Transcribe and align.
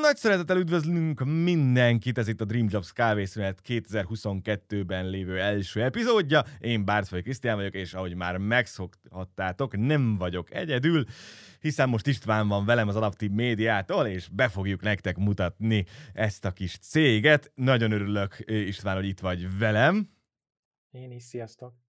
Nagy 0.00 0.16
szeretettel 0.16 0.56
üdvözlünk 0.56 1.24
mindenkit, 1.24 2.18
ez 2.18 2.28
itt 2.28 2.40
a 2.40 2.44
Dream 2.44 2.66
Jobs 2.70 2.92
kávészünet 2.92 3.60
2022-ben 3.68 5.08
lévő 5.08 5.40
első 5.40 5.82
epizódja. 5.82 6.44
Én 6.60 6.84
Bárcfai 6.84 7.22
Krisztián 7.22 7.56
vagyok, 7.56 7.74
és 7.74 7.94
ahogy 7.94 8.14
már 8.14 8.36
megszokhattátok, 8.36 9.76
nem 9.76 10.16
vagyok 10.16 10.54
egyedül, 10.54 11.04
hiszen 11.60 11.88
most 11.88 12.06
István 12.06 12.48
van 12.48 12.64
velem 12.64 12.88
az 12.88 12.96
Adaptív 12.96 13.30
Médiától, 13.30 14.06
és 14.06 14.28
be 14.28 14.48
fogjuk 14.48 14.82
nektek 14.82 15.16
mutatni 15.16 15.84
ezt 16.12 16.44
a 16.44 16.50
kis 16.50 16.78
céget. 16.78 17.52
Nagyon 17.54 17.92
örülök, 17.92 18.36
István, 18.46 18.94
hogy 18.94 19.06
itt 19.06 19.20
vagy 19.20 19.58
velem. 19.58 20.08
Én 20.90 21.10
is, 21.10 21.22
sziasztok! 21.22 21.81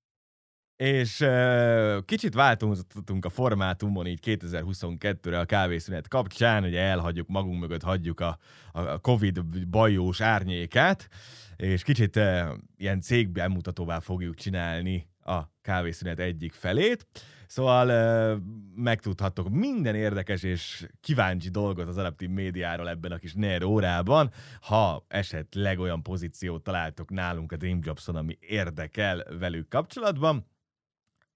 És 0.75 1.19
uh, 1.19 2.05
kicsit 2.05 2.33
változtattunk 2.33 3.25
a 3.25 3.29
formátumon 3.29 4.07
így 4.07 4.19
2022-re 4.23 5.39
a 5.39 5.45
kávészünet 5.45 6.07
kapcsán, 6.07 6.61
hogy 6.61 6.75
elhagyjuk 6.75 7.27
magunk 7.27 7.59
mögött, 7.59 7.84
hagyjuk 7.84 8.20
a, 8.20 8.38
a 8.71 8.98
Covid 8.98 9.45
bajós 9.67 10.21
árnyékát, 10.21 11.07
és 11.55 11.84
kicsit 11.84 12.15
uh, 12.15 12.49
ilyen 12.77 13.01
cégbemutatóvá 13.01 13.99
fogjuk 13.99 14.35
csinálni 14.35 15.07
a 15.25 15.41
kávészünet 15.62 16.20
egyik 16.20 16.53
felét. 16.53 17.07
Szóval 17.48 18.41
megtudhattok 18.76 19.49
minden 19.49 19.95
érdekes 19.95 20.43
és 20.43 20.87
kíváncsi 21.01 21.49
dolgot 21.49 21.87
az 21.87 21.98
adaptív 21.98 22.29
médiáról 22.29 22.90
ebben 22.90 23.12
a 23.12 23.17
kis 23.17 23.34
NER 23.34 23.63
órában, 23.63 24.31
ha 24.62 25.05
esetleg 25.07 25.79
olyan 25.79 26.03
pozíciót 26.03 26.63
találtok 26.63 27.09
nálunk 27.09 27.51
a 27.51 27.57
Dream 27.57 27.79
Jobson, 27.81 28.15
ami 28.15 28.37
érdekel 28.41 29.23
velük 29.40 29.70
kapcsolatban. 29.70 30.45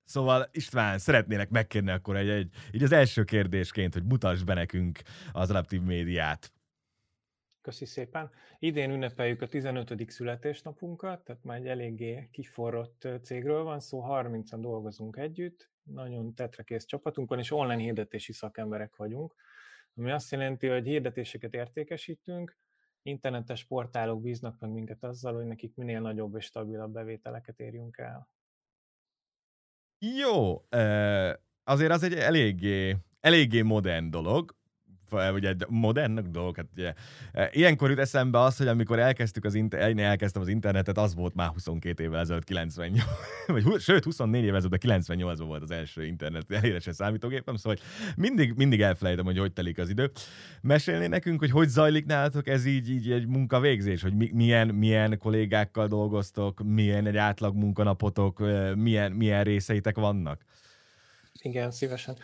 Szóval 0.08 0.50
István, 0.52 0.98
szeretnélek 0.98 1.50
megkérni 1.50 1.92
akkor 1.92 2.16
egy, 2.16 2.30
egy, 2.30 2.50
így 2.72 2.84
az 2.84 2.92
első 2.92 3.24
kérdésként, 3.24 3.94
hogy 3.94 4.04
mutasd 4.04 4.46
be 4.46 4.54
nekünk 4.54 5.00
az 5.32 5.50
adaptív 5.50 5.82
médiát. 5.82 6.52
Köszi 7.62 7.86
szépen. 7.86 8.32
Idén 8.60 8.92
ünnepeljük 8.92 9.42
a 9.42 9.48
15. 9.48 10.10
születésnapunkat, 10.10 11.24
tehát 11.24 11.44
már 11.44 11.58
egy 11.58 11.68
eléggé 11.68 12.30
kiforrott 12.32 13.08
cégről 13.24 13.64
van 13.64 13.80
szó, 13.80 14.04
30-an 14.08 14.58
dolgozunk 14.60 15.18
együtt, 15.18 15.72
nagyon 15.84 16.34
tetrekész 16.34 16.86
csapatunk 16.86 17.30
van, 17.30 17.40
és 17.40 17.52
online 17.52 17.82
hirdetési 17.82 18.34
szakemberek 18.34 18.96
vagyunk, 18.96 19.36
ami 19.96 20.12
azt 20.12 20.32
jelenti, 20.32 20.68
hogy 20.68 20.86
hirdetéseket 20.86 21.54
értékesítünk, 21.54 22.58
internetes 23.02 23.64
portálok 23.64 24.22
bíznak 24.22 24.60
meg 24.60 24.70
minket 24.72 25.04
azzal, 25.04 25.34
hogy 25.34 25.46
nekik 25.46 25.76
minél 25.76 26.00
nagyobb 26.00 26.36
és 26.36 26.46
stabilabb 26.46 26.94
bevételeket 26.94 27.60
érjünk 27.60 27.98
el. 27.98 28.30
Jó, 30.00 30.66
azért 31.64 31.92
az 31.92 32.04
egy 32.04 32.14
eléggé, 32.14 32.98
eléggé 33.20 33.62
modern 33.62 34.10
dolog, 34.10 34.56
vagy 35.10 35.46
egy 35.46 35.66
modern 35.70 36.32
dolog, 36.32 36.56
hát 36.56 36.66
ugye. 36.76 36.94
Ilyenkor 37.52 37.90
jut 37.90 38.00
eszembe 38.00 38.40
az, 38.40 38.58
hogy 38.58 38.68
amikor 38.68 39.00
elkezdtük 39.00 39.46
az 39.46 39.54
inter- 39.54 39.90
én 39.90 40.00
elkezdtem 40.00 40.42
az 40.42 40.48
internetet, 40.48 40.98
az 40.98 41.16
volt 41.16 41.36
már 41.36 41.48
22 41.48 42.04
évvel 42.04 42.20
ezelőtt 42.20 42.44
98, 42.44 43.06
vagy 43.48 43.82
sőt 43.82 44.04
24 44.04 44.44
évvel 44.44 44.56
ezelőtt, 44.56 44.80
98 44.80 45.40
volt 45.40 45.62
az 45.62 45.72
első 45.72 46.06
internet 46.06 46.52
elérésre 46.52 46.92
számítógépem, 46.92 47.56
szóval 47.56 47.78
mindig, 48.16 48.54
mindig 48.56 48.82
elfelejtem, 48.82 49.26
hogy 49.26 49.38
hogy 49.38 49.54
telik 49.54 49.78
az 49.78 49.90
idő. 49.90 50.12
Mesélni 50.62 51.08
nekünk, 51.08 51.40
hogy 51.40 51.52
hogy 51.52 51.68
zajlik 51.68 52.06
nálatok 52.06 52.48
ez 52.48 52.66
így, 52.66 52.90
így 52.90 53.12
egy 53.12 53.28
munkavégzés, 53.28 54.02
hogy 54.02 54.14
mi, 54.14 54.32
milyen, 54.34 54.68
milyen 54.68 55.18
kollégákkal 55.18 55.88
dolgoztok, 55.88 56.62
milyen 56.64 57.06
egy 57.06 57.18
átlag 57.18 57.56
munkanapotok, 57.56 58.40
milyen, 58.76 59.12
milyen 59.12 59.44
részeitek 59.44 59.96
vannak? 59.96 60.42
Igen, 61.42 61.72
szívesen. 61.72 62.16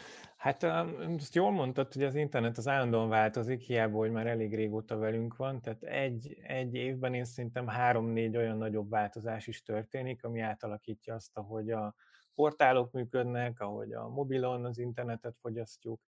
Hát 0.44 0.64
ezt 0.64 1.36
jól 1.36 1.52
mondtad, 1.52 1.94
hogy 1.94 2.04
az 2.04 2.16
internet 2.16 2.58
az 2.58 2.68
állandóan 2.68 3.10
változik, 3.10 3.62
hiába, 3.62 3.98
hogy 3.98 4.12
már 4.12 4.28
elég 4.28 4.56
régóta 4.56 4.98
velünk 4.98 5.36
van, 5.36 5.62
tehát 5.62 5.84
egy, 5.84 6.38
egy 6.42 6.74
évben 6.76 7.14
én 7.14 7.24
szerintem 7.26 7.68
három-négy 7.68 8.38
olyan 8.38 8.58
nagyobb 8.58 8.90
változás 8.90 9.48
is 9.48 9.62
történik, 9.62 10.24
ami 10.24 10.40
átalakítja 10.40 11.14
azt, 11.16 11.38
ahogy 11.38 11.72
a 11.72 11.96
portálok 12.36 12.92
működnek, 12.92 13.60
ahogy 13.60 13.94
a 13.94 14.10
mobilon 14.10 14.66
az 14.66 14.78
internetet 14.78 15.36
fogyasztjuk, 15.42 16.02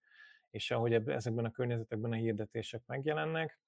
és 0.49 0.71
ahogy 0.71 0.93
ezekben 0.93 1.45
a 1.45 1.51
környezetekben 1.51 2.11
a 2.11 2.15
hirdetések 2.15 2.81
megjelennek. 2.85 3.59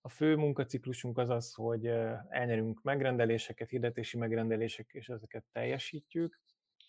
A 0.00 0.08
fő 0.08 0.36
munkaciklusunk 0.36 1.18
az 1.18 1.28
az, 1.28 1.54
hogy 1.54 1.86
elnyerünk 2.28 2.82
megrendeléseket, 2.82 3.70
hirdetési 3.70 4.18
megrendelések, 4.18 4.90
és 4.92 5.08
ezeket 5.08 5.44
teljesítjük, 5.52 6.40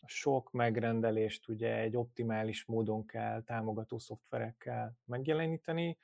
sok 0.08 0.52
megrendelést 0.52 1.48
ugye 1.48 1.78
egy 1.78 1.98
optimális 1.98 2.66
módon 2.66 3.06
kell 3.06 3.44
támogató 3.44 3.98
szoftverekkel 3.98 4.98
megjeleníteni, 5.06 5.98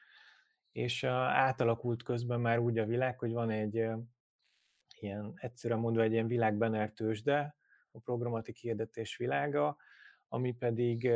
és 0.72 1.03
átalakult 1.03 2.03
közben 2.03 2.40
már 2.40 2.59
úgy 2.59 2.78
a 2.78 2.85
világ, 2.85 3.19
hogy 3.19 3.31
van 3.31 3.50
egy 3.50 3.85
ilyen, 5.00 5.34
egyszerűen 5.35 5.79
mondva 5.79 6.01
egy 6.01 6.11
ilyen 6.11 6.28
világbenner 6.28 6.91
tőzsde, 6.91 7.56
a 7.91 8.00
programatik 8.00 8.57
hirdetés 8.57 9.17
világa, 9.17 9.78
ami 10.28 10.53
pedig 10.53 11.11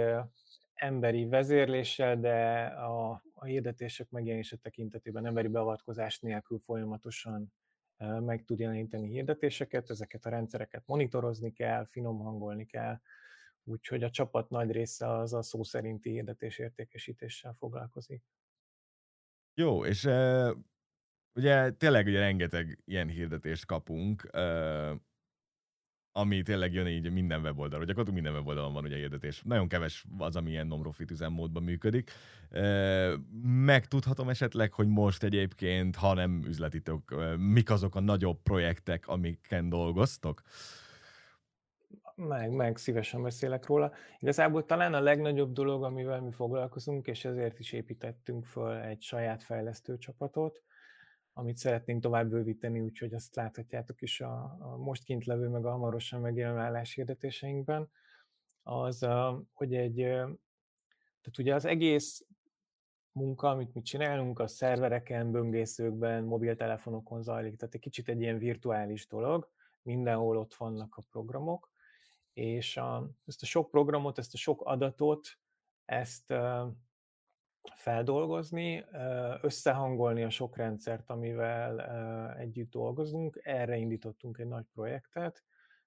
emberi 0.73 1.25
vezérléssel, 1.25 2.19
de 2.19 2.65
a, 2.65 3.23
a 3.33 3.45
hirdetések 3.45 4.09
megjelenése 4.09 4.57
tekintetében 4.57 5.25
emberi 5.25 5.47
beavatkozás 5.47 6.19
nélkül 6.19 6.59
folyamatosan 6.59 7.53
meg 7.97 8.43
tud 8.45 8.59
jeleníteni 8.59 9.09
hirdetéseket, 9.09 9.89
ezeket 9.89 10.25
a 10.25 10.29
rendszereket 10.29 10.83
monitorozni 10.85 11.51
kell, 11.51 11.85
finom 11.85 12.19
hangolni 12.19 12.65
kell, 12.65 12.99
úgyhogy 13.63 14.03
a 14.03 14.09
csapat 14.09 14.49
nagy 14.49 14.71
része 14.71 15.11
az 15.11 15.33
a 15.33 15.41
szó 15.41 15.63
szerinti 15.63 16.09
hirdetés 16.09 16.57
értékesítéssel 16.57 17.53
foglalkozik. 17.53 18.23
Jó, 19.53 19.85
és 19.85 20.09
ugye 21.33 21.71
tényleg 21.71 22.05
ugye 22.05 22.19
rengeteg 22.19 22.81
ilyen 22.85 23.07
hirdetést 23.07 23.65
kapunk, 23.65 24.29
ami 26.17 26.41
tényleg 26.41 26.73
jön 26.73 26.87
így 26.87 27.11
minden 27.11 27.41
weboldalon, 27.41 27.85
gyakorlatilag 27.85 28.23
minden 28.23 28.39
weboldalon 28.39 28.73
van 28.73 28.83
ugye 28.83 28.95
hirdetés. 28.95 29.41
Nagyon 29.43 29.67
keves 29.67 30.05
az, 30.17 30.35
ami 30.35 30.49
ilyen 30.49 30.67
non-profit 30.67 31.11
üzemmódban 31.11 31.63
működik. 31.63 32.11
Megtudhatom 33.41 34.29
esetleg, 34.29 34.73
hogy 34.73 34.87
most 34.87 35.23
egyébként, 35.23 35.95
ha 35.95 36.13
nem 36.13 36.43
üzletitok, 36.47 37.15
mik 37.37 37.69
azok 37.69 37.95
a 37.95 37.99
nagyobb 37.99 38.41
projektek, 38.41 39.07
amiken 39.07 39.69
dolgoztok? 39.69 40.41
Meg, 42.15 42.51
meg 42.51 42.77
szívesen 42.77 43.23
beszélek 43.23 43.65
róla. 43.65 43.91
Igazából 44.19 44.65
talán 44.65 44.93
a 44.93 44.99
legnagyobb 44.99 45.51
dolog, 45.51 45.83
amivel 45.83 46.21
mi 46.21 46.31
foglalkozunk, 46.31 47.07
és 47.07 47.25
ezért 47.25 47.59
is 47.59 47.71
építettünk 47.71 48.45
föl 48.45 48.73
egy 48.73 49.01
saját 49.01 49.43
fejlesztő 49.43 49.97
csapatot, 49.97 50.63
amit 51.37 51.57
szeretnénk 51.57 52.01
tovább 52.01 52.29
bővíteni, 52.29 52.79
úgyhogy 52.79 53.13
azt 53.13 53.35
láthatjátok 53.35 54.01
is 54.01 54.21
a, 54.21 54.57
a 54.59 54.77
most 54.77 55.03
kint 55.03 55.25
levő, 55.25 55.47
meg 55.47 55.65
a 55.65 55.71
hamarosan 55.71 56.21
megjelenő 56.21 56.57
álláshirdetéseinkben, 56.57 57.89
az, 58.63 59.07
hogy 59.53 59.75
egy, 59.75 59.95
tehát 59.95 61.37
ugye 61.37 61.55
az 61.55 61.65
egész 61.65 62.25
munka, 63.11 63.49
amit 63.49 63.73
mi 63.73 63.81
csinálunk, 63.81 64.39
a 64.39 64.47
szervereken, 64.47 65.31
böngészőkben, 65.31 66.23
mobiltelefonokon 66.23 67.23
zajlik, 67.23 67.55
tehát 67.55 67.73
egy 67.73 67.81
kicsit 67.81 68.09
egy 68.09 68.21
ilyen 68.21 68.37
virtuális 68.37 69.07
dolog, 69.07 69.49
mindenhol 69.81 70.37
ott 70.37 70.53
vannak 70.53 70.95
a 70.95 71.03
programok, 71.11 71.71
és 72.33 72.77
a, 72.77 73.09
ezt 73.25 73.41
a 73.41 73.45
sok 73.45 73.69
programot, 73.69 74.17
ezt 74.17 74.33
a 74.33 74.37
sok 74.37 74.61
adatot, 74.61 75.37
ezt 75.85 76.33
feldolgozni, 77.75 78.85
összehangolni 79.41 80.23
a 80.23 80.29
sok 80.29 80.57
rendszert, 80.57 81.09
amivel 81.09 81.81
együtt 82.37 82.71
dolgozunk. 82.71 83.39
Erre 83.43 83.77
indítottunk 83.77 84.37
egy 84.37 84.47
nagy 84.47 84.65
projektet, 84.73 85.43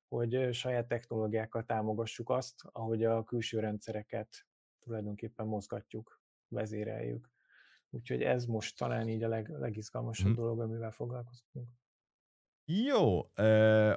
hogy 0.09 0.49
saját 0.53 0.89
technológiákkal 0.89 1.65
támogassuk 1.65 2.31
azt, 2.31 2.55
ahogy 2.73 3.05
a 3.05 3.25
külső 3.25 3.59
rendszereket 3.61 4.47
tulajdonképpen 4.81 5.47
mozgatjuk, 5.47 6.21
vezéreljük. 6.49 7.31
Úgyhogy 7.91 8.23
ez 8.23 8.45
most 8.45 8.77
talán 8.77 9.09
így 9.09 9.23
a 9.23 9.29
leg, 9.29 9.49
legizgalmasabb 9.49 10.27
hmm. 10.27 10.35
dolog, 10.35 10.61
amivel 10.61 10.91
foglalkozunk. 10.91 11.69
Jó, 12.71 13.21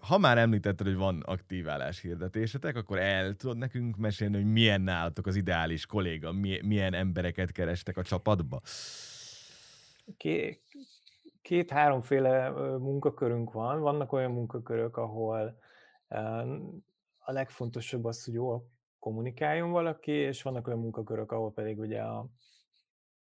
ha 0.01 0.17
már 0.17 0.37
említetted, 0.37 0.85
hogy 0.85 0.95
van 0.95 1.21
aktiválás 1.21 2.01
hirdetésetek, 2.01 2.75
akkor 2.75 2.99
el 2.99 3.35
tudod 3.35 3.57
nekünk 3.57 3.97
mesélni, 3.97 4.35
hogy 4.35 4.51
milyen 4.51 4.81
nálatok 4.81 5.25
az 5.25 5.35
ideális 5.35 5.85
kolléga, 5.85 6.31
milyen 6.61 6.93
embereket 6.93 7.51
kerestek 7.51 7.97
a 7.97 8.03
csapatba? 8.03 8.61
Két-háromféle 11.41 12.49
munkakörünk 12.77 13.51
van. 13.51 13.79
Vannak 13.79 14.11
olyan 14.11 14.31
munkakörök, 14.31 14.97
ahol 14.97 15.57
a 17.19 17.31
legfontosabb 17.31 18.05
az, 18.05 18.23
hogy 18.25 18.33
jól 18.33 18.69
kommunikáljon 18.99 19.71
valaki, 19.71 20.11
és 20.11 20.41
vannak 20.41 20.67
olyan 20.67 20.79
munkakörök, 20.79 21.31
ahol 21.31 21.53
pedig 21.53 21.79
ugye 21.79 22.01
a, 22.01 22.27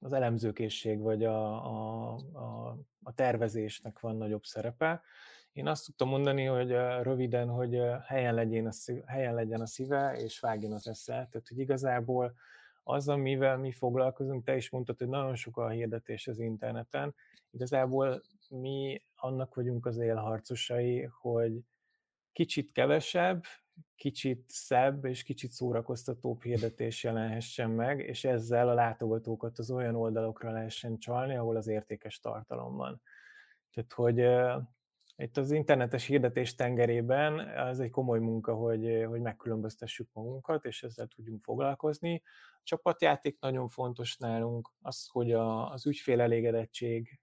az 0.06 0.12
elemzőkészség 0.12 1.00
vagy 1.00 1.24
a, 1.24 1.66
a, 1.66 2.12
a, 2.32 2.76
a 3.02 3.12
tervezésnek 3.14 4.00
van 4.00 4.16
nagyobb 4.16 4.44
szerepe. 4.44 5.02
Én 5.52 5.66
azt 5.66 5.84
tudtam 5.84 6.08
mondani, 6.08 6.44
hogy 6.44 6.70
röviden, 7.02 7.48
hogy 7.48 7.80
helyen 8.06 8.34
legyen 8.34 8.66
a, 8.66 8.72
szíve, 8.72 9.02
helyen 9.06 9.34
legyen 9.34 9.60
a 9.60 9.66
szíve, 9.66 10.12
és 10.12 10.40
vágjon 10.40 10.72
az 10.72 10.88
esze. 10.88 11.12
Tehát, 11.12 11.48
hogy 11.48 11.58
igazából 11.58 12.34
az, 12.82 13.08
amivel 13.08 13.58
mi 13.58 13.72
foglalkozunk, 13.72 14.44
te 14.44 14.56
is 14.56 14.70
mondtad, 14.70 14.98
hogy 14.98 15.08
nagyon 15.08 15.34
sok 15.34 15.56
a 15.56 15.68
hirdetés 15.68 16.26
az 16.26 16.38
interneten. 16.38 17.14
Igazából 17.50 18.22
mi 18.48 19.02
annak 19.14 19.54
vagyunk 19.54 19.86
az 19.86 19.98
élharcosai, 19.98 21.02
hogy 21.20 21.60
kicsit 22.32 22.72
kevesebb, 22.72 23.44
kicsit 23.96 24.44
szebb 24.48 25.04
és 25.04 25.22
kicsit 25.22 25.50
szórakoztatóbb 25.50 26.42
hirdetés 26.42 27.04
jelenhessen 27.04 27.70
meg, 27.70 28.00
és 28.00 28.24
ezzel 28.24 28.68
a 28.68 28.74
látogatókat 28.74 29.58
az 29.58 29.70
olyan 29.70 29.94
oldalokra 29.94 30.50
lehessen 30.50 30.98
csalni, 30.98 31.36
ahol 31.36 31.56
az 31.56 31.66
értékes 31.66 32.20
tartalom 32.20 32.76
van. 32.76 33.00
Tehát, 33.70 33.92
hogy 33.92 34.18
itt 35.16 35.36
az 35.36 35.50
internetes 35.50 36.06
hirdetés 36.06 36.54
tengerében 36.54 37.40
ez 37.40 37.78
egy 37.78 37.90
komoly 37.90 38.18
munka, 38.18 38.54
hogy, 38.54 39.04
hogy 39.08 39.20
megkülönböztessük 39.20 40.08
magunkat, 40.12 40.64
és 40.64 40.82
ezzel 40.82 41.06
tudjunk 41.06 41.42
foglalkozni. 41.42 42.22
A 42.54 42.60
csapatjáték 42.62 43.40
nagyon 43.40 43.68
fontos 43.68 44.16
nálunk, 44.16 44.70
az, 44.80 45.08
hogy 45.12 45.32
a, 45.32 45.70
az 45.72 45.86
ügyfél 45.86 46.20
elégedettség 46.20 47.20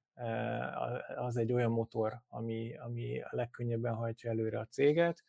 az 1.15 1.37
egy 1.37 1.51
olyan 1.51 1.71
motor, 1.71 2.21
ami, 2.27 2.77
ami 2.77 3.21
a 3.21 3.29
legkönnyebben 3.31 3.93
hajtja 3.93 4.29
előre 4.29 4.59
a 4.59 4.65
céget. 4.65 5.23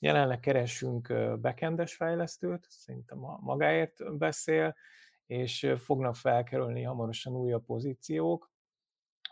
Jelenleg 0.00 0.40
keresünk 0.40 1.12
backendes 1.40 1.94
fejlesztőt, 1.94 2.66
szerintem 2.70 3.18
magáért 3.40 4.16
beszél, 4.18 4.76
és 5.26 5.74
fognak 5.78 6.16
felkerülni 6.16 6.82
hamarosan 6.82 7.36
újabb 7.36 7.64
pozíciók, 7.64 8.50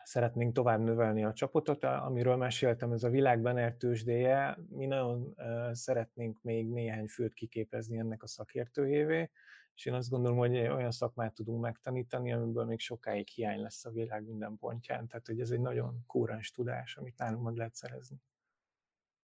szeretnénk 0.02 0.54
tovább 0.54 0.80
növelni 0.80 1.24
a 1.24 1.32
csapatot, 1.32 1.84
amiről 1.84 2.36
meséltem, 2.36 2.92
ez 2.92 3.02
a 3.02 3.08
világ 3.08 3.40
Benner 3.40 3.74
tőzsdéje, 3.74 4.58
mi 4.68 4.86
nagyon 4.86 5.34
szeretnénk 5.72 6.42
még 6.42 6.68
néhány 6.68 7.06
főt 7.06 7.34
kiképezni 7.34 7.98
ennek 7.98 8.22
a 8.22 8.26
szakértőjévé, 8.26 9.30
és 9.74 9.86
én 9.86 9.94
azt 9.94 10.10
gondolom, 10.10 10.38
hogy 10.38 10.56
olyan 10.56 10.90
szakmát 10.90 11.34
tudunk 11.34 11.60
megtanítani, 11.60 12.32
amiből 12.32 12.64
még 12.64 12.78
sokáig 12.78 13.28
hiány 13.28 13.60
lesz 13.60 13.84
a 13.84 13.90
világ 13.90 14.24
minden 14.24 14.56
pontján, 14.58 15.06
tehát 15.06 15.26
hogy 15.26 15.40
ez 15.40 15.50
egy 15.50 15.60
nagyon 15.60 16.04
kúrens 16.06 16.50
tudás, 16.50 16.96
amit 16.96 17.18
nálunk 17.18 17.44
meg 17.44 17.56
lehet 17.56 17.74
szerezni. 17.74 18.16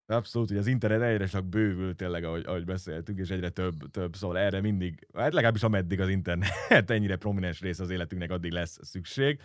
Abszolút, 0.07 0.49
hogy 0.49 0.59
az 0.59 0.67
internet 0.67 1.03
egyre 1.03 1.27
csak 1.27 1.45
bővül 1.45 1.95
tényleg, 1.95 2.25
ahogy, 2.25 2.45
ahogy 2.47 2.65
beszéltünk, 2.65 3.19
és 3.19 3.31
egyre 3.31 3.49
több, 3.49 3.91
több 3.91 4.15
szól 4.15 4.39
erre 4.39 4.61
mindig, 4.61 5.07
hát 5.15 5.33
legalábbis 5.33 5.63
ameddig 5.63 6.01
az 6.01 6.09
internet 6.09 6.91
ennyire 6.91 7.17
prominens 7.17 7.61
rész 7.61 7.79
az 7.79 7.91
életünknek, 7.91 8.31
addig 8.31 8.53
lesz 8.53 8.79
szükség. 8.83 9.41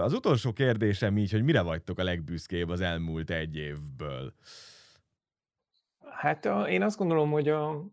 Az 0.00 0.12
utolsó 0.12 0.52
kérdésem 0.52 1.18
így, 1.18 1.30
hogy 1.30 1.42
mire 1.42 1.60
vagytok 1.60 1.98
a 1.98 2.04
legbüszkébb 2.04 2.68
az 2.68 2.80
elmúlt 2.80 3.30
egy 3.30 3.56
évből? 3.56 4.34
Hát 6.10 6.44
a, 6.44 6.68
én 6.68 6.82
azt 6.82 6.98
gondolom, 6.98 7.30
hogy 7.30 7.48
a, 7.48 7.84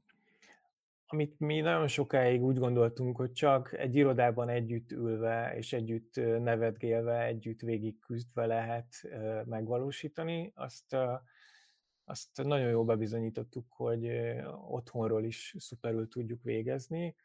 amit 1.08 1.40
mi 1.40 1.60
nagyon 1.60 1.88
sokáig 1.88 2.44
úgy 2.44 2.58
gondoltunk, 2.58 3.18
hogy 3.18 3.32
csak 3.32 3.74
egy 3.74 3.96
irodában 3.96 4.50
együtt 4.50 4.92
ülve 4.92 5.54
és 5.56 5.74
együtt 5.74 6.16
nevetgélve, 6.40 7.24
együtt 7.24 7.62
végig 7.62 8.00
küzdve 8.00 8.46
lehet 8.46 8.88
megvalósítani, 9.46 10.52
azt, 10.56 10.96
azt 12.10 12.44
nagyon 12.44 12.70
jól 12.70 12.86
bebizonyítottuk, 12.86 13.66
hogy 13.70 14.10
otthonról 14.68 15.24
is 15.24 15.56
szuperül 15.58 16.08
tudjuk 16.08 16.44
végezni. 16.44 17.16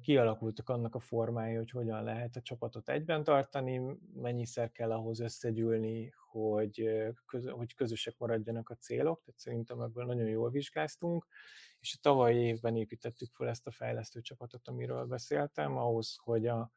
Kialakultak 0.00 0.68
annak 0.68 0.94
a 0.94 1.00
formája, 1.00 1.58
hogy 1.58 1.70
hogyan 1.70 2.04
lehet 2.04 2.36
a 2.36 2.40
csapatot 2.40 2.88
egyben 2.88 3.24
tartani, 3.24 3.98
mennyiszer 4.14 4.70
kell 4.72 4.92
ahhoz 4.92 5.20
összegyűlni, 5.20 6.12
hogy, 6.30 6.88
köz, 7.26 7.48
hogy 7.48 7.74
közösek 7.74 8.14
maradjanak 8.18 8.70
a 8.70 8.74
célok, 8.74 9.22
tehát 9.24 9.40
szerintem 9.40 9.80
ebből 9.80 10.04
nagyon 10.04 10.28
jól 10.28 10.50
vizsgáztunk, 10.50 11.26
és 11.80 11.94
a 11.96 12.00
tavalyi 12.00 12.38
évben 12.38 12.76
építettük 12.76 13.34
fel 13.34 13.48
ezt 13.48 13.66
a 13.66 13.70
fejlesztő 13.70 14.20
csapatot, 14.20 14.68
amiről 14.68 15.04
beszéltem, 15.04 15.76
ahhoz, 15.76 16.16
hogy 16.22 16.46
a, 16.46 16.72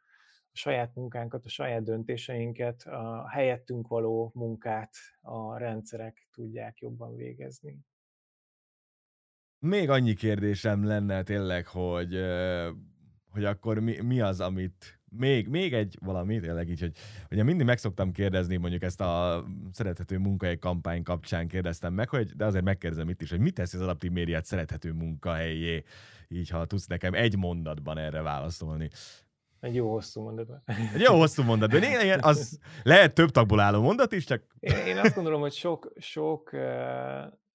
a 0.56 0.57
saját 0.57 0.96
munkánkat, 0.96 1.46
a 1.46 1.50
saját 1.50 1.84
döntéseinket, 1.84 2.81
a 2.81 3.30
helyettünk 3.30 3.88
való 3.88 4.31
munkát 4.34 4.96
a 5.22 5.57
rendszerek 5.57 6.28
tudják 6.31 6.80
jobban 6.80 7.16
végezni. 7.16 7.80
Még 9.60 9.90
annyi 9.90 10.13
kérdésem 10.13 10.84
lenne 10.84 11.24
tényleg, 11.24 11.68
hogy, 11.68 12.19
hogy 13.30 13.44
akkor 13.44 13.80
mi, 13.80 14.02
mi 14.02 14.22
az, 14.22 14.40
amit 14.40 15.00
még, 15.18 15.48
még 15.48 15.74
egy 15.74 15.98
valami, 16.02 16.40
tényleg 16.40 16.69
így, 16.69 16.80
hogy 16.80 16.98
ugye 17.31 17.44
mindig 17.44 17.66
meg 17.66 17.78
szoktam 17.78 18.12
kérdezni, 18.12 18.57
mondjuk 18.57 18.84
ezt 18.84 19.02
a 19.02 19.46
szerethető 19.72 20.18
munkahely 20.18 20.57
kampány 20.57 21.04
kapcsán 21.04 21.48
kérdeztem 21.48 21.94
meg, 21.94 22.10
hogy, 22.10 22.31
de 22.36 22.46
azért 22.46 22.63
megkérdezem 22.63 23.10
itt 23.10 23.22
is, 23.22 23.30
hogy 23.30 23.40
mit 23.40 23.54
tesz 23.54 23.74
az 23.74 23.81
adaptív 23.81 24.12
médiát 24.12 24.46
szerethető 24.46 24.92
munkahelyé, 24.92 25.84
így 26.28 26.50
ha 26.50 26.66
tudsz 26.66 26.88
nekem 26.88 27.13
egy 27.13 27.38
mondatban 27.38 27.98
erre 27.98 28.22
válaszolni. 28.22 28.90
Egy 29.66 29.76
jó 29.76 29.92
hosszú 29.92 30.22
mondatban. 30.22 30.64
Egy 30.94 31.02
jó 31.02 31.16
hosszú 31.16 31.44
mondat, 31.44 31.70
de 31.70 31.80
néha 31.80 32.18
az 32.28 32.60
lehet 32.84 33.14
több 33.14 33.30
tagból 33.30 33.60
álló 33.60 33.82
mondat 33.82 34.12
is, 34.12 34.26
csak... 34.26 34.44
Én, 34.60 34.76
én 34.76 34.98
azt 34.98 35.16
gondolom, 35.16 35.42
hogy 35.42 35.54
sok, 35.54 35.92
sok 35.98 36.54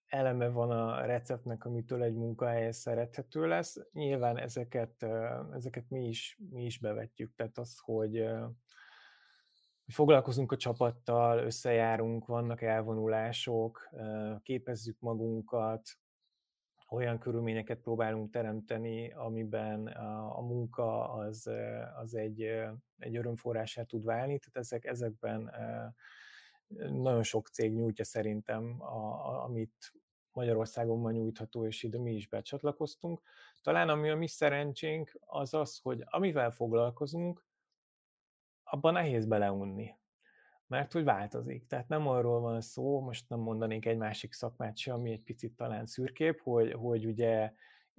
eleme 0.06 0.48
van 0.48 0.70
a 0.70 1.06
receptnek, 1.06 1.64
amitől 1.64 2.02
egy 2.02 2.14
munkahely 2.14 2.72
szerethető 2.72 3.46
lesz. 3.46 3.76
Nyilván 3.92 4.38
ezeket, 4.38 5.06
ezeket 5.52 5.84
mi, 5.88 6.08
is, 6.08 6.38
mi 6.50 6.64
is 6.64 6.78
bevetjük, 6.78 7.34
tehát 7.34 7.58
az, 7.58 7.78
hogy 7.78 8.24
foglalkozunk 9.86 10.52
a 10.52 10.56
csapattal, 10.56 11.38
összejárunk, 11.38 12.26
vannak 12.26 12.62
elvonulások, 12.62 13.88
képezzük 14.42 14.96
magunkat, 15.00 15.82
olyan 16.90 17.18
körülményeket 17.18 17.78
próbálunk 17.78 18.30
teremteni, 18.30 19.12
amiben 19.12 19.86
a, 19.86 20.38
a 20.38 20.40
munka 20.40 21.12
az, 21.12 21.50
az 21.96 22.14
egy, 22.14 22.40
egy 22.98 23.16
örömforrását 23.16 23.86
tud 23.86 24.04
válni, 24.04 24.38
tehát 24.38 24.56
ezek, 24.56 24.84
ezekben 24.84 25.50
nagyon 26.78 27.22
sok 27.22 27.48
cég 27.48 27.74
nyújtja 27.74 28.04
szerintem, 28.04 28.82
a, 28.82 29.26
a, 29.28 29.44
amit 29.44 29.92
Magyarországon 30.32 31.02
van 31.02 31.12
nyújtható, 31.12 31.66
és 31.66 31.82
ide 31.82 31.98
mi 31.98 32.14
is 32.14 32.28
becsatlakoztunk. 32.28 33.22
Talán 33.62 33.88
ami 33.88 34.10
a 34.10 34.16
mi 34.16 34.28
szerencsénk, 34.28 35.18
az 35.20 35.54
az, 35.54 35.78
hogy 35.78 36.04
amivel 36.04 36.50
foglalkozunk, 36.50 37.44
abban 38.64 38.92
nehéz 38.92 39.26
beleunni. 39.26 39.94
Mert 40.70 40.92
hogy 40.92 41.04
változik. 41.04 41.66
Tehát 41.66 41.88
nem 41.88 42.08
arról 42.08 42.40
van 42.40 42.60
szó, 42.60 43.00
most 43.00 43.28
nem 43.28 43.38
mondanék 43.38 43.86
egy 43.86 43.96
másik 43.96 44.32
szakmát 44.32 44.76
se, 44.76 44.92
ami 44.92 45.10
egy 45.10 45.22
picit 45.22 45.52
talán 45.52 45.86
szürkép, 45.86 46.40
hogy, 46.40 46.72
hogy 46.72 47.06
ugye 47.06 47.52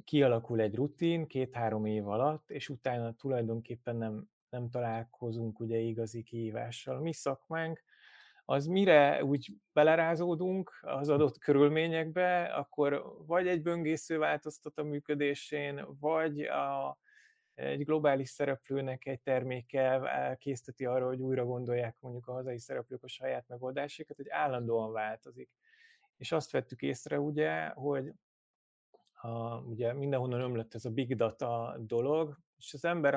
kialakul 0.03 0.59
egy 0.59 0.75
rutin 0.75 1.27
két-három 1.27 1.85
év 1.85 2.07
alatt, 2.07 2.49
és 2.49 2.69
utána 2.69 3.13
tulajdonképpen 3.13 3.95
nem, 3.95 4.29
nem 4.49 4.69
találkozunk 4.69 5.59
ugye 5.59 5.77
igazi 5.77 6.23
kihívással. 6.23 6.99
Mi 6.99 7.13
szakmánk 7.13 7.83
az 8.45 8.65
mire 8.65 9.23
úgy 9.23 9.53
belerázódunk 9.73 10.79
az 10.81 11.09
adott 11.09 11.37
körülményekbe, 11.37 12.43
akkor 12.43 13.15
vagy 13.25 13.47
egy 13.47 13.61
böngésző 13.61 14.17
változtat 14.17 14.77
a 14.77 14.83
működésén, 14.83 15.85
vagy 15.99 16.41
a, 16.41 16.97
egy 17.61 17.85
globális 17.85 18.29
szereplőnek 18.29 19.05
egy 19.05 19.21
terméke 19.21 20.35
készíteti 20.39 20.85
arra, 20.85 21.07
hogy 21.07 21.21
újra 21.21 21.45
gondolják 21.45 21.95
mondjuk 21.99 22.27
a 22.27 22.33
hazai 22.33 22.59
szereplők 22.59 23.03
a 23.03 23.07
saját 23.07 23.47
megoldásaikat, 23.47 24.15
hogy 24.15 24.29
állandóan 24.29 24.91
változik. 24.91 25.49
És 26.17 26.31
azt 26.31 26.51
vettük 26.51 26.81
észre 26.81 27.19
ugye, 27.19 27.67
hogy 27.67 28.13
a, 29.21 29.57
ugye 29.57 29.93
mindenhonnan 29.93 30.41
ömlött 30.41 30.73
ez 30.73 30.85
a 30.85 30.89
big 30.89 31.15
data 31.15 31.75
dolog, 31.79 32.37
és 32.57 32.73
az 32.73 32.85
ember 32.85 33.13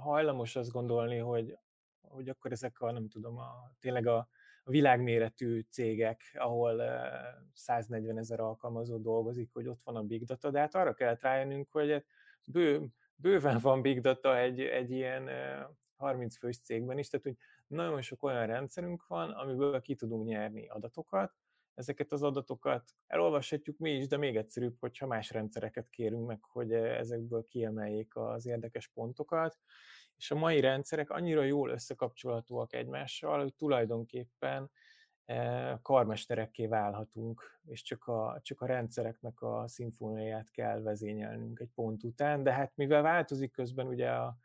hajlamos 0.00 0.56
azt 0.56 0.70
gondolni, 0.70 1.18
hogy, 1.18 1.58
hogy 2.00 2.28
akkor 2.28 2.52
ezek 2.52 2.80
a, 2.80 2.90
nem 2.90 3.08
tudom, 3.08 3.38
a, 3.38 3.72
tényleg 3.80 4.06
a, 4.06 4.28
a 4.64 4.70
világméretű 4.70 5.60
cégek, 5.70 6.20
ahol 6.34 6.82
140 7.52 8.18
ezer 8.18 8.40
alkalmazó 8.40 8.96
dolgozik, 8.96 9.50
hogy 9.52 9.66
ott 9.66 9.82
van 9.82 9.96
a 9.96 10.02
big 10.02 10.24
data, 10.24 10.50
de 10.50 10.58
hát 10.58 10.74
arra 10.74 10.94
kellett 10.94 11.20
rájönnünk, 11.20 11.70
hogy 11.70 11.90
hát 11.90 12.04
bő, 12.44 12.88
bőven 13.18 13.58
van 13.68 13.82
big 13.82 14.00
data 14.00 14.38
egy, 14.38 14.60
egy 14.60 14.90
ilyen 14.90 15.30
30 15.96 16.36
fős 16.36 16.58
cégben 16.58 16.98
is, 16.98 17.08
tehát 17.08 17.26
hogy 17.26 17.36
nagyon 17.66 18.02
sok 18.02 18.22
olyan 18.22 18.46
rendszerünk 18.46 19.06
van, 19.06 19.30
amiből 19.30 19.80
ki 19.80 19.94
tudunk 19.94 20.26
nyerni 20.26 20.68
adatokat, 20.68 21.32
ezeket 21.74 22.12
az 22.12 22.22
adatokat 22.22 22.94
elolvashatjuk 23.06 23.78
mi 23.78 23.90
is, 23.90 24.06
de 24.06 24.16
még 24.16 24.36
egyszerűbb, 24.36 24.76
hogyha 24.80 25.06
más 25.06 25.30
rendszereket 25.30 25.88
kérünk 25.90 26.26
meg, 26.26 26.42
hogy 26.42 26.72
ezekből 26.72 27.46
kiemeljék 27.48 28.16
az 28.16 28.46
érdekes 28.46 28.88
pontokat, 28.88 29.58
és 30.16 30.30
a 30.30 30.34
mai 30.34 30.60
rendszerek 30.60 31.10
annyira 31.10 31.42
jól 31.42 31.70
összekapcsolhatóak 31.70 32.72
egymással, 32.72 33.40
hogy 33.40 33.54
tulajdonképpen 33.54 34.70
karmesterekké 35.82 36.66
válhatunk, 36.66 37.60
és 37.66 37.82
csak 37.82 38.06
a, 38.06 38.40
csak 38.42 38.60
a 38.60 38.66
rendszereknek 38.66 39.42
a 39.42 39.64
szimfóniáját 39.66 40.50
kell 40.50 40.80
vezényelnünk 40.80 41.60
egy 41.60 41.70
pont 41.74 42.04
után, 42.04 42.42
de 42.42 42.52
hát 42.52 42.72
mivel 42.74 43.02
változik 43.02 43.52
közben 43.52 43.86
ugye 43.86 44.10
a, 44.10 44.36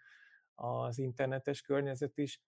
az 0.55 0.97
internetes 0.97 1.61
környezet 1.61 2.17
is, 2.17 2.41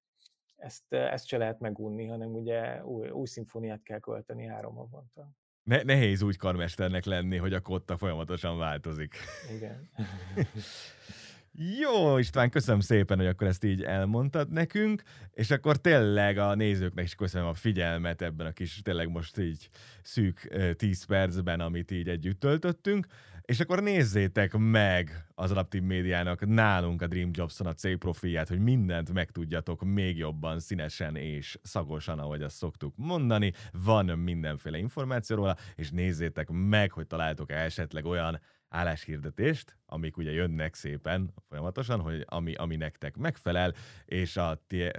ezt, 0.55 0.93
ezt 0.93 1.25
se 1.25 1.37
lehet 1.37 1.59
megunni, 1.59 2.05
hanem 2.05 2.33
ugye 2.33 2.85
új, 2.85 3.09
új 3.09 3.25
szimfóniát 3.25 3.83
kell 3.83 3.99
költeni 3.99 4.45
három 4.45 4.75
havonta. 4.75 5.29
Ne, 5.63 5.81
nehéz 5.81 6.21
úgy 6.21 6.37
karmesternek 6.37 7.05
lenni, 7.05 7.37
hogy 7.37 7.53
a 7.53 7.61
kotta 7.61 7.97
folyamatosan 7.97 8.57
változik. 8.57 9.15
Igen. 9.55 9.89
Jó, 11.57 12.17
István, 12.17 12.49
köszönöm 12.49 12.79
szépen, 12.79 13.17
hogy 13.17 13.27
akkor 13.27 13.47
ezt 13.47 13.63
így 13.63 13.83
elmondtad 13.83 14.51
nekünk, 14.51 15.03
és 15.31 15.51
akkor 15.51 15.77
tényleg 15.77 16.37
a 16.37 16.55
nézőknek 16.55 17.05
is 17.05 17.15
köszönöm 17.15 17.47
a 17.47 17.53
figyelmet 17.53 18.21
ebben 18.21 18.47
a 18.47 18.51
kis, 18.51 18.81
tényleg 18.81 19.09
most 19.09 19.37
így 19.37 19.69
szűk 20.01 20.55
10 20.77 21.03
percben, 21.03 21.59
amit 21.59 21.91
így 21.91 22.09
együtt 22.09 22.39
töltöttünk, 22.39 23.07
és 23.41 23.59
akkor 23.59 23.83
nézzétek 23.83 24.57
meg 24.57 25.25
az 25.35 25.51
Adaptív 25.51 25.81
Médiának 25.81 26.45
nálunk 26.45 27.01
a 27.01 27.07
Dream 27.07 27.29
Jobson 27.33 27.67
a 27.67 27.73
cég 27.73 27.97
profilját, 27.97 28.47
hogy 28.47 28.59
mindent 28.59 29.13
megtudjatok 29.13 29.83
még 29.83 30.17
jobban, 30.17 30.59
színesen 30.59 31.15
és 31.15 31.57
szagosan, 31.61 32.19
ahogy 32.19 32.41
azt 32.41 32.55
szoktuk 32.55 32.93
mondani. 32.95 33.53
Van 33.71 34.05
mindenféle 34.05 34.77
információ 34.77 35.35
róla, 35.35 35.55
és 35.75 35.89
nézzétek 35.89 36.49
meg, 36.49 36.91
hogy 36.91 37.07
találtok 37.07 37.51
esetleg 37.51 38.05
olyan 38.05 38.39
álláshirdetést, 38.75 39.77
amik 39.85 40.17
ugye 40.17 40.31
jönnek 40.31 40.73
szépen 40.73 41.33
folyamatosan, 41.47 41.99
hogy 41.99 42.23
ami, 42.25 42.53
ami 42.53 42.75
nektek 42.75 43.17
megfelel, 43.17 43.73
és 44.05 44.37
a 44.37 44.63
ti, 44.67 44.91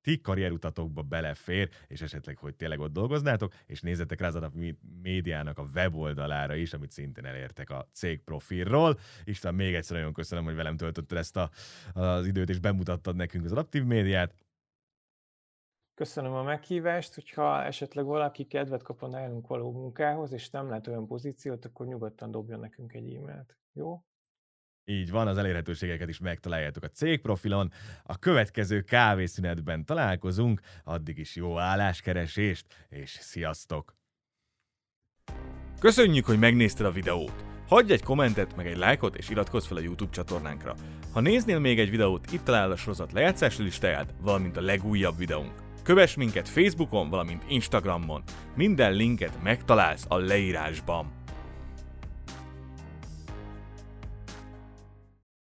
ti 0.00 0.20
karrierutatokba 0.20 1.02
belefér, 1.02 1.68
és 1.86 2.00
esetleg, 2.00 2.36
hogy 2.36 2.54
tényleg 2.54 2.80
ott 2.80 2.92
dolgoznátok, 2.92 3.52
és 3.66 3.80
nézzetek 3.80 4.20
rá 4.20 4.26
az 4.26 4.34
a 4.34 4.52
médiának 5.02 5.58
a 5.58 5.66
weboldalára 5.74 6.54
is, 6.54 6.72
amit 6.72 6.90
szintén 6.90 7.24
elértek 7.24 7.70
a 7.70 7.88
cég 7.92 8.20
profilról. 8.20 8.98
Isten, 9.24 9.54
még 9.54 9.74
egyszer 9.74 9.96
nagyon 9.96 10.12
köszönöm, 10.12 10.44
hogy 10.44 10.54
velem 10.54 10.76
töltötted 10.76 11.18
ezt 11.18 11.36
a, 11.36 11.50
az 11.92 12.26
időt, 12.26 12.48
és 12.48 12.58
bemutattad 12.58 13.16
nekünk 13.16 13.44
az 13.44 13.52
adaptív 13.52 13.84
médiát. 13.84 14.34
Köszönöm 15.94 16.32
a 16.32 16.42
meghívást, 16.42 17.14
hogyha 17.14 17.62
esetleg 17.62 18.04
valaki 18.04 18.44
kedvet 18.44 18.82
kap 18.82 19.02
a 19.02 19.08
nálunk 19.08 19.46
való 19.46 19.72
munkához, 19.72 20.32
és 20.32 20.50
nem 20.50 20.68
lát 20.68 20.86
olyan 20.86 21.06
pozíciót, 21.06 21.64
akkor 21.64 21.86
nyugodtan 21.86 22.30
dobjon 22.30 22.60
nekünk 22.60 22.92
egy 22.92 23.14
e-mailt. 23.14 23.56
Jó? 23.72 24.04
Így 24.84 25.10
van, 25.10 25.28
az 25.28 25.38
elérhetőségeket 25.38 26.08
is 26.08 26.18
megtaláljátok 26.18 26.82
a 26.82 26.88
cégprofilon. 26.88 27.70
A 28.02 28.18
következő 28.18 28.80
kávészünetben 28.80 29.84
találkozunk, 29.84 30.60
addig 30.84 31.18
is 31.18 31.36
jó 31.36 31.58
álláskeresést, 31.58 32.66
és 32.88 33.10
sziasztok! 33.10 33.96
Köszönjük, 35.80 36.24
hogy 36.24 36.38
megnézted 36.38 36.86
a 36.86 36.90
videót! 36.90 37.44
Hagyj 37.68 37.92
egy 37.92 38.02
kommentet, 38.02 38.56
meg 38.56 38.66
egy 38.66 38.76
lájkot, 38.76 39.16
és 39.16 39.28
iratkozz 39.28 39.66
fel 39.66 39.76
a 39.76 39.80
YouTube 39.80 40.12
csatornánkra. 40.12 40.74
Ha 41.12 41.20
néznél 41.20 41.58
még 41.58 41.78
egy 41.78 41.90
videót, 41.90 42.32
itt 42.32 42.44
találod 42.44 42.72
a 42.72 42.76
sorozat 42.76 43.12
lejátszási 43.12 43.62
listáját, 43.62 44.14
valamint 44.20 44.56
a 44.56 44.60
legújabb 44.60 45.16
videónk. 45.16 45.63
Kövess 45.84 46.16
minket 46.16 46.48
Facebookon, 46.48 47.10
valamint 47.10 47.42
Instagramon. 47.48 48.22
Minden 48.56 48.92
linket 48.92 49.42
megtalálsz 49.42 50.06
a 50.08 50.16
leírásban. 50.16 51.23